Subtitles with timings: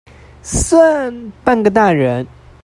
[0.41, 2.25] 算半個大人